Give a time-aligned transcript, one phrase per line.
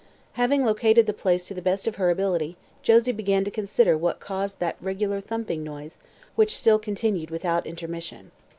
[0.33, 4.19] Having located the place to the best of her ability Josie began to consider what
[4.19, 5.99] caused that regular, thumping noise,
[6.35, 8.31] which still continued without intermission.